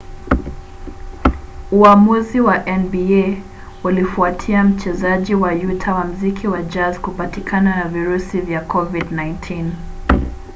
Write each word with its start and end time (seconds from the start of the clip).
uamuzi 1.71 2.39
wa 2.39 2.57
nba 2.65 3.37
ulifuatia 3.83 4.63
mchezaji 4.63 5.35
wa 5.35 5.51
utah 5.53 5.95
wa 5.95 6.05
mziki 6.05 6.47
wa 6.47 6.63
jazz 6.63 6.99
kupatikana 6.99 7.75
na 7.75 7.87
virusi 7.89 8.41
vya 8.41 8.61
covid-19 8.67 9.71